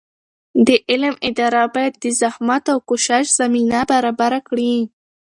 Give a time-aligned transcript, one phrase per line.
[0.67, 4.75] د علم اداره باید د زحمت او کوشش زمینه برابره کړي.